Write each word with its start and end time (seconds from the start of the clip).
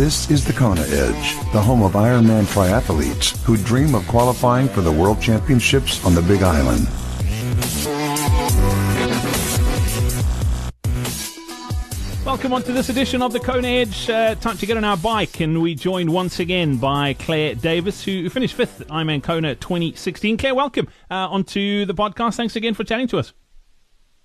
This 0.00 0.30
is 0.30 0.46
the 0.46 0.54
Kona 0.54 0.80
Edge, 0.80 1.34
the 1.52 1.60
home 1.60 1.82
of 1.82 1.92
Ironman 1.92 2.44
triathletes 2.44 3.36
who 3.42 3.58
dream 3.58 3.94
of 3.94 4.08
qualifying 4.08 4.66
for 4.66 4.80
the 4.80 4.90
World 4.90 5.20
Championships 5.20 6.02
on 6.06 6.14
the 6.14 6.22
Big 6.22 6.42
Island. 6.42 6.88
Welcome 12.24 12.54
on 12.54 12.62
to 12.62 12.72
this 12.72 12.88
edition 12.88 13.20
of 13.20 13.34
the 13.34 13.40
Kona 13.40 13.68
Edge. 13.68 14.08
Uh, 14.08 14.36
time 14.36 14.56
to 14.56 14.64
get 14.64 14.78
on 14.78 14.84
our 14.84 14.96
bike, 14.96 15.38
and 15.40 15.60
we 15.60 15.74
joined 15.74 16.10
once 16.10 16.40
again 16.40 16.78
by 16.78 17.12
Claire 17.12 17.54
Davis, 17.54 18.02
who 18.02 18.30
finished 18.30 18.54
fifth 18.54 18.80
at 18.80 18.86
Ironman 18.86 19.22
Kona 19.22 19.54
2016. 19.54 20.38
Claire, 20.38 20.54
welcome 20.54 20.88
uh, 21.10 21.28
onto 21.28 21.84
the 21.84 21.92
podcast. 21.92 22.36
Thanks 22.36 22.56
again 22.56 22.72
for 22.72 22.84
chatting 22.84 23.08
to 23.08 23.18
us. 23.18 23.34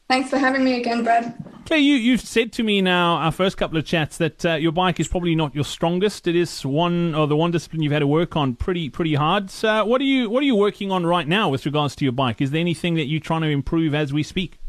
Thanks 0.07 0.29
for 0.29 0.37
having 0.37 0.63
me 0.63 0.79
again, 0.79 1.03
Brad. 1.03 1.35
Claire, 1.65 1.79
you, 1.79 1.95
you've 1.95 2.21
said 2.21 2.53
to 2.53 2.63
me 2.63 2.79
now, 2.79 3.15
our 3.15 3.31
first 3.31 3.57
couple 3.57 3.75
of 3.77 3.85
chats, 3.85 4.17
that 4.17 4.45
uh, 4.45 4.53
your 4.53 4.71
bike 4.71 4.99
is 4.99 5.07
probably 5.07 5.33
not 5.33 5.55
your 5.55 5.63
strongest. 5.63 6.27
It 6.27 6.35
is 6.35 6.63
one 6.63 7.15
or 7.15 7.25
the 7.25 7.35
one 7.35 7.49
discipline 7.49 7.81
you've 7.81 7.91
had 7.91 7.99
to 7.99 8.07
work 8.07 8.35
on 8.35 8.53
pretty 8.53 8.87
pretty 8.91 9.15
hard. 9.15 9.49
So 9.49 9.83
what 9.83 9.99
are 9.99 10.05
you 10.05 10.29
what 10.29 10.43
are 10.43 10.45
you 10.45 10.55
working 10.55 10.91
on 10.91 11.07
right 11.07 11.27
now 11.27 11.49
with 11.49 11.65
regards 11.65 11.95
to 11.95 12.05
your 12.05 12.11
bike? 12.11 12.39
Is 12.39 12.51
there 12.51 12.61
anything 12.61 12.93
that 12.95 13.05
you're 13.05 13.19
trying 13.19 13.41
to 13.41 13.47
improve 13.47 13.95
as 13.95 14.13
we 14.13 14.21
speak? 14.21 14.59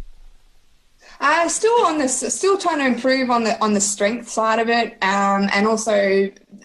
Uh, 1.21 1.47
still 1.49 1.85
on 1.85 1.99
this, 1.99 2.35
still 2.35 2.57
trying 2.57 2.79
to 2.79 2.87
improve 2.87 3.31
on 3.31 3.45
the 3.45 3.63
on 3.63 3.75
the 3.75 3.81
strength 3.81 4.31
side 4.31 4.59
of 4.59 4.71
it, 4.71 4.93
um, 5.03 5.51
and 5.53 5.67
also 5.67 5.93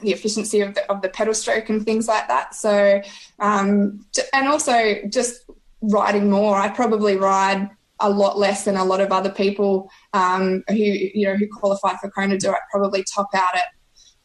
the 0.01 0.11
efficiency 0.13 0.61
of 0.61 0.73
the, 0.75 0.89
of 0.89 1.01
the 1.01 1.09
pedal 1.09 1.33
stroke 1.33 1.69
and 1.69 1.83
things 1.83 2.07
like 2.07 2.29
that. 2.29 2.55
So, 2.55 3.01
um, 3.39 4.05
and 4.33 4.47
also 4.47 4.95
just 5.09 5.43
riding 5.81 6.29
more. 6.29 6.55
I 6.55 6.69
probably 6.69 7.17
ride 7.17 7.69
a 8.01 8.09
lot 8.09 8.37
less 8.37 8.65
than 8.65 8.75
a 8.75 8.83
lot 8.83 8.99
of 8.99 9.11
other 9.11 9.29
people 9.29 9.91
um, 10.13 10.63
who 10.67 10.75
you 10.75 11.27
know 11.27 11.35
who 11.35 11.47
qualify 11.47 11.95
for 11.97 12.09
Kona 12.09 12.37
do. 12.37 12.51
I 12.51 12.57
probably 12.71 13.03
top 13.03 13.29
out 13.33 13.55
at 13.55 13.67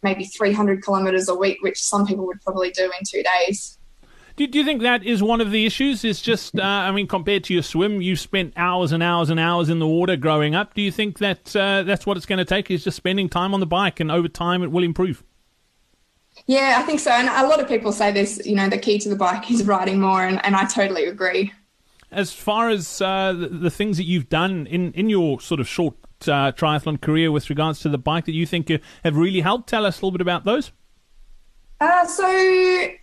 maybe 0.03 0.25
300 0.25 0.83
kilometers 0.83 1.29
a 1.29 1.35
week, 1.35 1.59
which 1.63 1.79
some 1.79 2.07
people 2.07 2.27
would 2.27 2.41
probably 2.43 2.71
do 2.71 2.85
in 2.85 3.05
two 3.09 3.23
days. 3.23 3.79
Do, 4.37 4.47
do 4.47 4.59
you 4.59 4.65
think 4.65 4.83
that 4.83 5.03
is 5.03 5.23
one 5.23 5.41
of 5.41 5.51
the 5.51 5.65
issues? 5.65 6.05
Is 6.05 6.21
just, 6.21 6.59
uh, 6.59 6.63
I 6.63 6.91
mean, 6.91 7.07
compared 7.07 7.45
to 7.45 7.55
your 7.55 7.63
swim, 7.63 8.03
you 8.03 8.17
spent 8.17 8.53
hours 8.57 8.93
and 8.93 9.03
hours 9.03 9.31
and 9.31 9.41
hours 9.41 9.71
in 9.71 9.79
the 9.79 9.87
water 9.87 10.17
growing 10.17 10.55
up. 10.55 10.75
Do 10.75 10.83
you 10.83 10.93
think 10.93 11.19
that 11.19 11.57
uh, 11.57 11.83
that's 11.85 12.05
what 12.05 12.17
it's 12.17 12.27
going 12.27 12.39
to 12.39 12.45
take? 12.45 12.71
Is 12.71 12.85
just 12.85 12.97
spending 12.97 13.29
time 13.29 13.55
on 13.55 13.61
the 13.61 13.67
bike, 13.67 14.01
and 14.01 14.11
over 14.11 14.29
time 14.29 14.63
it 14.63 14.71
will 14.71 14.85
improve? 14.85 15.25
Yeah, 16.47 16.77
I 16.79 16.83
think 16.83 17.01
so. 17.01 17.11
And 17.11 17.29
a 17.29 17.49
lot 17.49 17.61
of 17.61 17.69
people 17.69 17.93
say 17.93 18.13
this. 18.13 18.45
You 18.45 18.57
know, 18.57 18.69
the 18.69 18.79
key 18.79 18.99
to 18.99 19.09
the 19.09 19.17
bike 19.17 19.51
is 19.51 19.65
riding 19.65 20.01
more, 20.01 20.25
and, 20.25 20.45
and 20.45 20.55
I 20.55 20.67
totally 20.67 21.07
agree 21.07 21.53
as 22.11 22.33
far 22.33 22.69
as 22.69 23.01
uh, 23.01 23.33
the, 23.33 23.49
the, 23.49 23.71
things 23.71 23.97
that 23.97 24.05
you've 24.05 24.29
done 24.29 24.67
in, 24.67 24.93
in 24.93 25.09
your 25.09 25.41
sort 25.41 25.61
of 25.61 25.69
short 25.69 25.95
uh, 26.23 26.53
triathlon 26.53 27.01
career 27.01 27.31
with 27.33 27.51
regards 27.51 27.81
to 27.81 27.89
the 27.89 27.99
bike 27.99 28.25
that 28.27 28.33
you 28.33 28.47
think 28.47 28.71
have 29.05 29.17
really 29.17 29.41
helped, 29.41 29.69
tell 29.69 29.85
us 29.85 29.97
a 29.97 29.99
little 29.99 30.13
bit 30.13 30.21
about 30.21 30.45
those. 30.45 30.73
Uh, 31.81 32.07
so, 32.07 32.27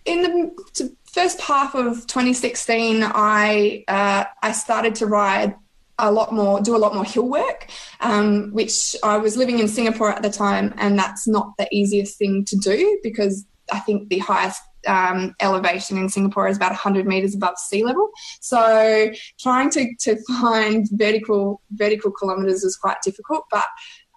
in 0.04 0.22
the 0.22 0.96
first 1.12 1.40
half 1.40 1.74
of 1.74 2.06
2016, 2.06 3.02
I 3.04 3.84
uh, 3.86 4.24
I 4.42 4.52
started 4.52 4.96
to 4.96 5.06
ride 5.06 5.54
a 5.98 6.10
lot 6.10 6.32
more, 6.32 6.60
do 6.60 6.74
a 6.74 6.78
lot 6.78 6.92
more 6.92 7.04
hill 7.04 7.28
work, 7.28 7.68
um, 8.00 8.50
which 8.52 8.96
I 9.04 9.16
was 9.18 9.36
living 9.36 9.60
in 9.60 9.68
Singapore 9.68 10.10
at 10.10 10.22
the 10.22 10.30
time, 10.30 10.74
and 10.76 10.98
that's 10.98 11.28
not 11.28 11.56
the 11.56 11.68
easiest 11.70 12.18
thing 12.18 12.44
to 12.46 12.56
do 12.56 12.98
because 13.02 13.46
I 13.72 13.80
think 13.80 14.08
the 14.08 14.18
highest 14.18 14.62
um, 14.86 15.34
elevation 15.40 15.96
in 15.96 16.08
Singapore 16.08 16.48
is 16.48 16.56
about 16.56 16.70
100 16.70 17.06
meters 17.06 17.34
above 17.34 17.58
sea 17.58 17.84
level. 17.84 18.10
So 18.40 19.10
trying 19.40 19.70
to, 19.70 19.94
to 20.00 20.16
find 20.40 20.86
vertical 20.92 21.60
vertical 21.72 22.10
kilometers 22.10 22.64
is 22.64 22.76
quite 22.76 22.98
difficult. 23.02 23.44
But 23.50 23.66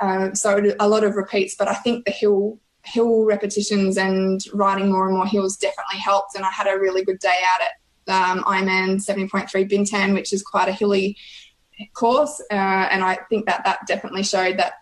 um, 0.01 0.35
so 0.35 0.61
a 0.79 0.87
lot 0.87 1.03
of 1.03 1.15
repeats. 1.15 1.55
But 1.57 1.67
I 1.67 1.75
think 1.75 2.05
the 2.05 2.11
hill 2.11 2.59
hill 2.83 3.25
repetitions 3.25 3.97
and 3.97 4.39
riding 4.53 4.89
more 4.89 5.07
and 5.07 5.15
more 5.15 5.27
hills 5.27 5.57
definitely 5.57 5.99
helped. 5.99 6.35
And 6.35 6.45
I 6.45 6.51
had 6.51 6.67
a 6.67 6.79
really 6.79 7.03
good 7.03 7.19
day 7.19 7.35
out 7.53 7.61
at 7.61 8.31
um, 8.31 8.43
Ironman 8.45 8.95
70.3 8.95 9.69
Bintan, 9.69 10.13
which 10.13 10.31
is 10.31 10.41
quite 10.41 10.69
a 10.69 10.71
hilly 10.71 11.17
course. 11.93 12.41
Uh, 12.51 12.55
and 12.55 13.03
I 13.03 13.19
think 13.29 13.45
that 13.45 13.63
that 13.65 13.79
definitely 13.87 14.23
showed 14.23 14.57
that 14.57 14.73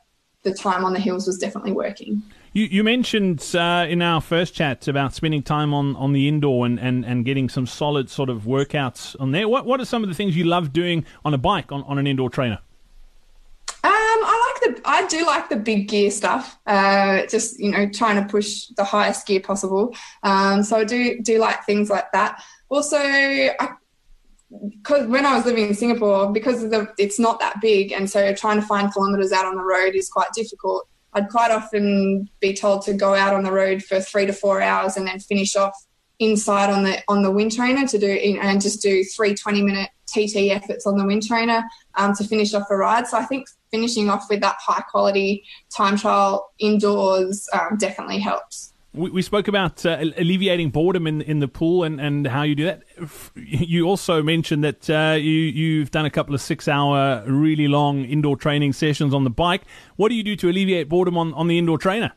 the 0.45 0.53
time 0.53 0.85
on 0.85 0.93
the 0.93 0.99
hills 0.99 1.27
was 1.27 1.37
definitely 1.37 1.73
working. 1.73 2.23
You, 2.53 2.63
you 2.65 2.83
mentioned 2.85 3.53
uh, 3.53 3.85
in 3.89 4.01
our 4.01 4.21
first 4.21 4.55
chat 4.55 4.87
about 4.87 5.13
spending 5.13 5.43
time 5.43 5.73
on, 5.73 5.97
on 5.97 6.13
the 6.13 6.29
indoor 6.29 6.65
and, 6.65 6.79
and, 6.79 7.03
and 7.03 7.25
getting 7.25 7.49
some 7.49 7.67
solid 7.67 8.09
sort 8.09 8.29
of 8.29 8.43
workouts 8.43 9.13
on 9.19 9.31
there. 9.31 9.49
What 9.49 9.65
what 9.65 9.81
are 9.81 9.85
some 9.85 10.03
of 10.03 10.09
the 10.09 10.15
things 10.15 10.37
you 10.37 10.45
love 10.45 10.71
doing 10.71 11.05
on 11.25 11.33
a 11.33 11.37
bike 11.37 11.73
on, 11.73 11.83
on 11.83 11.97
an 11.97 12.07
indoor 12.07 12.29
trainer? 12.29 12.59
Um, 13.83 13.91
I 13.91 14.53
like 14.63 14.75
the 14.75 14.89
I 14.89 15.05
do 15.07 15.25
like 15.25 15.49
the 15.49 15.57
big 15.57 15.89
gear 15.89 16.09
stuff. 16.09 16.57
Uh, 16.65 17.25
just 17.25 17.59
you 17.59 17.71
know 17.71 17.89
trying 17.89 18.23
to 18.23 18.31
push 18.31 18.67
the 18.77 18.85
highest 18.85 19.27
gear 19.27 19.41
possible. 19.41 19.93
Um, 20.23 20.63
so 20.63 20.77
I 20.77 20.85
do 20.85 21.19
do 21.21 21.39
like 21.39 21.65
things 21.65 21.89
like 21.89 22.09
that. 22.13 22.41
Also, 22.69 22.97
I, 22.97 23.69
because 24.69 25.07
when 25.07 25.25
I 25.25 25.35
was 25.35 25.45
living 25.45 25.67
in 25.67 25.73
Singapore, 25.73 26.31
because 26.31 26.69
the, 26.69 26.87
it's 26.97 27.19
not 27.19 27.39
that 27.39 27.61
big, 27.61 27.91
and 27.91 28.09
so 28.09 28.33
trying 28.33 28.59
to 28.59 28.65
find 28.65 28.91
kilometers 28.91 29.31
out 29.31 29.45
on 29.45 29.55
the 29.55 29.63
road 29.63 29.95
is 29.95 30.09
quite 30.09 30.31
difficult. 30.33 30.87
I'd 31.13 31.29
quite 31.29 31.51
often 31.51 32.29
be 32.39 32.53
told 32.53 32.83
to 32.83 32.93
go 32.93 33.15
out 33.15 33.33
on 33.33 33.43
the 33.43 33.51
road 33.51 33.83
for 33.83 34.01
three 34.01 34.25
to 34.25 34.33
four 34.33 34.61
hours 34.61 34.97
and 34.97 35.07
then 35.07 35.19
finish 35.19 35.55
off 35.55 35.75
inside 36.19 36.69
on 36.69 36.83
the 36.83 37.01
on 37.07 37.23
the 37.23 37.31
wind 37.31 37.53
trainer 37.53 37.87
to 37.87 37.97
do 37.97 38.07
and 38.07 38.61
just 38.61 38.81
do 38.81 39.03
three 39.03 39.33
20 39.33 39.61
minute 39.61 39.89
TT 40.07 40.51
efforts 40.51 40.85
on 40.85 40.97
the 40.97 41.05
wind 41.05 41.25
trainer 41.25 41.63
um, 41.95 42.13
to 42.15 42.23
finish 42.23 42.53
off 42.53 42.69
a 42.69 42.75
ride. 42.75 43.07
So 43.07 43.17
I 43.17 43.25
think 43.25 43.47
finishing 43.71 44.09
off 44.09 44.25
with 44.29 44.41
that 44.41 44.55
high 44.59 44.81
quality 44.81 45.43
time 45.75 45.97
trial 45.97 46.51
indoors 46.59 47.47
um, 47.53 47.77
definitely 47.77 48.19
helps. 48.19 48.73
We, 48.95 49.09
we 49.09 49.21
spoke 49.21 49.47
about 49.47 49.85
uh, 49.85 49.97
alleviating 50.17 50.69
boredom 50.69 51.07
in 51.07 51.21
in 51.21 51.39
the 51.39 51.47
pool 51.47 51.83
and, 51.83 51.99
and 51.99 52.25
how 52.27 52.43
you 52.43 52.55
do 52.55 52.65
that. 52.65 52.83
You 53.35 53.87
also 53.87 54.23
mentioned 54.23 54.63
that 54.63 54.89
uh, 54.89 55.15
you 55.15 55.31
you've 55.31 55.91
done 55.91 56.05
a 56.05 56.09
couple 56.09 56.33
of 56.33 56.41
six 56.41 56.67
hour 56.67 57.23
really 57.27 57.67
long 57.67 58.05
indoor 58.05 58.37
training 58.37 58.73
sessions 58.73 59.13
on 59.13 59.23
the 59.23 59.29
bike. 59.29 59.63
What 59.95 60.09
do 60.09 60.15
you 60.15 60.23
do 60.23 60.35
to 60.37 60.49
alleviate 60.49 60.89
boredom 60.89 61.17
on, 61.17 61.33
on 61.33 61.47
the 61.47 61.57
indoor 61.57 61.77
trainer? 61.77 62.13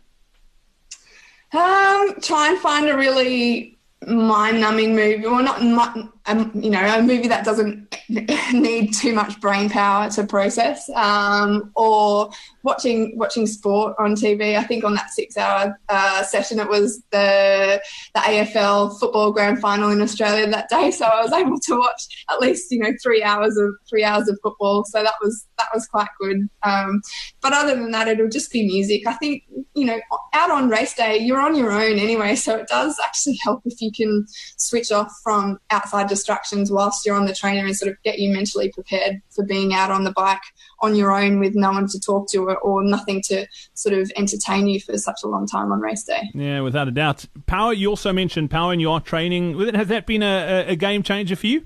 Um, 1.53 2.15
try 2.21 2.51
and 2.51 2.59
find 2.59 2.89
a 2.89 2.97
really 2.97 3.79
mind-numbing 4.07 4.95
movie 4.95 5.27
well 5.27 5.43
not 5.43 6.18
um, 6.29 6.51
you 6.55 6.71
know 6.71 6.81
a 6.81 7.03
movie 7.03 7.29
that 7.29 7.45
doesn't 7.45 7.97
need 8.53 8.93
too 8.95 9.13
much 9.13 9.41
brain 9.41 9.69
power 9.69 10.11
to 10.11 10.25
process 10.25 10.89
um, 10.91 11.71
or 11.75 12.31
watching 12.63 13.17
watching 13.17 13.47
sport 13.47 13.95
on 13.99 14.15
tv 14.15 14.57
i 14.57 14.63
think 14.63 14.85
on 14.85 14.95
that 14.95 15.11
six 15.11 15.37
hour 15.37 15.79
uh, 15.89 16.23
session 16.23 16.59
it 16.59 16.69
was 16.69 17.03
the 17.11 17.81
the 18.15 18.21
afl 18.21 18.99
football 18.99 19.33
grand 19.33 19.61
final 19.61 19.91
in 19.91 20.01
australia 20.01 20.47
that 20.47 20.69
day. 20.69 20.91
So 20.91 21.07
i 21.07 21.23
was 21.23 21.33
able 21.33 21.59
to 21.61 21.79
watch 21.79 22.25
at 22.31 22.41
least 22.41 22.71
you 22.71 22.79
know 22.79 22.93
three 23.03 23.23
hours 23.23 23.57
of 23.57 23.75
three 23.89 24.05
hours 24.05 24.29
of 24.29 24.39
football. 24.43 24.85
So 24.85 25.03
that 25.03 25.15
was 25.23 25.47
that 25.59 25.69
was 25.75 25.87
quite 25.87 26.09
good. 26.21 26.49
Um, 26.63 27.01
but 27.41 27.53
other 27.53 27.75
than 27.75 27.91
that 27.93 28.09
it'll 28.09 28.29
just 28.29 28.53
be 28.53 28.67
music. 28.67 29.07
I 29.07 29.15
think 29.15 29.45
you 29.75 29.85
know 29.85 30.01
out 30.33 30.51
on 30.51 30.69
race 30.69 30.95
day 30.95 31.19
you're 31.19 31.41
on 31.41 31.57
your 31.57 31.73
own 31.73 31.99
anyway. 31.99 32.35
So 32.35 32.57
it 32.57 32.69
does 32.69 32.99
actually 33.05 33.39
help 33.43 33.63
if 33.65 33.81
you 33.81 33.91
can 33.93 34.27
switch 34.57 34.93
off 34.93 35.13
from 35.23 35.59
outside 35.71 36.09
distractions 36.19 36.71
whilst 36.71 37.07
you're 37.07 37.17
on 37.17 37.27
the 37.27 37.35
trainer 37.35 37.65
and 37.65 37.77
sort 37.77 37.91
of 37.91 38.03
get 38.03 38.19
you 38.19 38.33
mentally 38.33 38.71
prepared 38.71 39.21
for 39.31 39.45
being 39.45 39.73
out 39.73 39.91
on 39.91 40.05
the 40.05 40.13
bike 40.13 40.43
on 40.81 40.95
your 40.95 41.13
own 41.13 41.39
with 41.39 41.55
no 41.55 41.71
one 41.71 41.87
to 41.89 42.01
talk 42.01 42.29
to 42.31 42.39
or, 42.39 42.59
or 42.59 42.83
nothing 42.83 43.23
to 43.23 43.47
sort 43.75 43.95
of 43.95 44.11
entertain 44.17 44.67
you 44.67 44.81
for 44.81 44.97
such 44.99 45.21
a 45.25 45.29
long 45.29 45.47
time 45.47 45.71
on 45.73 45.81
race 45.81 46.05
day. 46.05 46.29
Yeah, 46.35 46.61
without 46.61 46.89
a 46.89 46.91
doubt. 46.91 47.27
Power, 47.47 47.73
you 47.73 47.89
also 47.89 48.13
mentioned 48.13 48.51
power 48.51 48.73
in 48.73 48.81
your 48.81 49.01
training. 49.01 49.75
Has 49.75 49.89
that 49.89 50.07
been 50.07 50.23
a, 50.23 50.65
a 50.69 50.77
game 50.77 51.03
changer 51.03 51.37
for 51.37 51.47
you? 51.47 51.65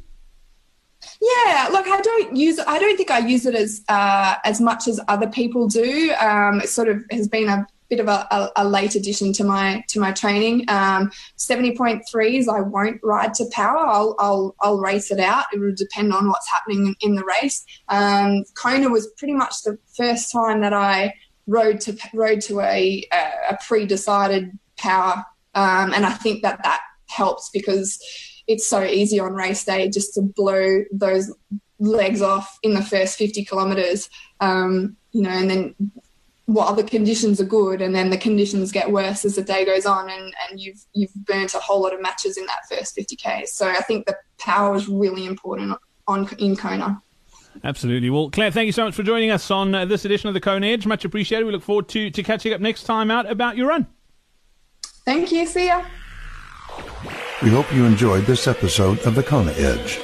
Yeah, 1.21 1.69
look, 1.73 1.87
I 1.89 2.01
don't 2.01 2.37
use. 2.37 2.61
I 2.61 2.79
don't 2.79 2.97
think 2.97 3.11
I 3.11 3.19
use 3.19 3.45
it 3.47 3.55
as 3.55 3.83
uh, 3.89 4.37
as 4.45 4.61
much 4.61 4.87
as 4.87 5.01
other 5.09 5.27
people 5.27 5.67
do. 5.67 6.13
Um, 6.21 6.61
it 6.61 6.69
sort 6.69 6.89
of 6.89 7.03
has 7.11 7.27
been 7.27 7.49
a 7.49 7.67
bit 7.93 8.01
of 8.01 8.09
a, 8.09 8.27
a, 8.31 8.51
a 8.57 8.65
late 8.67 8.95
addition 8.95 9.35
to 9.35 9.45
my 9.45 9.85
to 9.89 10.01
my 10.01 10.13
training. 10.13 10.65
Um, 10.69 11.11
Seventy 11.37 11.77
point 11.77 12.03
threes, 12.11 12.49
I 12.49 12.61
won't 12.61 12.99
ride 13.03 13.35
to 13.35 13.45
power. 13.53 13.77
I'll, 13.77 14.17
I'll 14.19 14.55
I'll 14.61 14.79
race 14.79 15.11
it 15.11 15.21
out. 15.21 15.45
It 15.53 15.61
will 15.61 15.75
depend 15.77 16.15
on 16.15 16.27
what's 16.27 16.51
happening 16.51 16.95
in, 17.03 17.17
the 17.17 17.25
race. 17.25 17.63
Um, 17.89 18.45
Kona 18.55 18.89
was 18.89 19.09
pretty 19.19 19.35
much 19.35 19.63
the 19.63 19.77
first 19.95 20.33
time 20.33 20.63
that 20.63 20.73
I 20.73 21.13
rode 21.47 21.83
to 21.83 21.95
rode 22.15 22.41
to 22.43 22.61
a 22.61 23.07
a, 23.13 23.59
pre 23.67 23.85
decided 23.85 24.59
power, 24.79 25.23
um, 25.55 25.93
and 25.93 26.07
I 26.07 26.15
think 26.15 26.43
that 26.43 26.63
that 26.63 26.81
helps 27.09 27.51
because 27.51 27.99
it's 28.47 28.67
so 28.67 28.83
easy 28.83 29.21
on 29.21 29.35
race 29.35 29.67
day 29.67 29.91
just 29.91 30.15
to 30.15 30.23
blow 30.23 30.83
those 30.91 31.31
legs 31.79 32.23
off 32.23 32.59
in 32.63 32.73
the 32.73 32.83
first 32.83 33.19
50 33.19 33.45
kilometers 33.45 34.09
um, 34.41 34.97
you 35.11 35.21
know 35.21 35.31
and 35.31 35.51
then 35.51 35.75
while 36.47 36.75
the 36.75 36.83
conditions 36.83 37.41
are 37.41 37.45
good 37.45 37.81
and 37.81 37.95
then 37.95 38.11
the 38.11 38.17
conditions 38.17 38.73
get 38.73 38.91
worse 38.91 39.25
as 39.25 39.37
the 39.37 39.43
day 39.43 39.65
goes 39.65 39.87
on 39.87 40.11
and, 40.11 40.35
and 40.49 40.61
you've 40.61 40.85
you've 40.93 41.15
burnt 41.15 41.55
a 41.55 41.59
whole 41.59 41.83
lot 41.83 41.95
of 41.95 42.03
matches 42.03 42.37
in 42.37 42.45
that 42.47 42.67
first 42.69 42.97
50k 42.97 43.47
so 43.47 43.69
i 43.69 43.81
think 43.83 44.07
the 44.07 44.17
power 44.39 44.75
is 44.75 44.89
really 44.89 45.25
important 45.25 45.77
on 46.09 46.29
in 46.39 46.57
kona 46.57 47.01
Absolutely. 47.65 48.09
Well, 48.09 48.31
Claire, 48.31 48.51
thank 48.51 48.67
you 48.67 48.73
so 48.73 48.85
much 48.87 48.95
for 48.95 49.03
joining 49.03 49.31
us 49.31 49.51
on 49.51 49.75
uh, 49.75 49.85
this 49.85 50.07
edition 50.07 50.29
of 50.29 50.35
the 50.35 50.41
Kona 50.41 50.67
Edge. 50.67 50.87
Much 50.87 51.05
appreciated. 51.05 51.45
We 51.45 51.53
look 51.53 51.63
forward 51.63 51.87
to, 51.91 52.11
to 52.11 52.23
catching 52.23 52.53
up 52.53 52.63
next 52.63 52.85
time 52.85 53.11
out 53.11 53.31
about 53.31 53.59
your 53.59 53.69
run. 53.69 53.87
Thank 55.05 55.31
you. 55.31 55.47
See 55.47 55.67
ya. 55.67 55.85
We 57.43 57.51
hope 57.51 57.73
you 57.73 57.85
enjoyed 57.85 58.25
this 58.25 58.47
episode 58.47 59.01
of 59.01 59.15
the 59.15 59.23
Kona 59.23 59.53
Edge. 59.53 60.01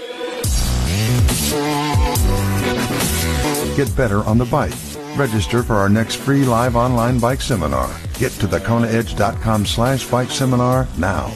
Get 3.77 3.95
better 3.97 4.23
on 4.25 4.39
the 4.39 4.45
bike. 4.45 4.75
Register 5.19 5.65
for 5.65 5.75
our 5.75 5.89
next 5.89 6.15
free 6.15 6.45
live 6.45 6.77
online 6.77 7.19
bike 7.19 7.41
seminar. 7.41 7.89
Get 8.19 8.31
to 8.33 8.47
thekonaedge.com 8.47 9.67
slash 9.67 10.07
bike 10.07 10.31
seminar 10.31 10.87
now. 10.97 11.33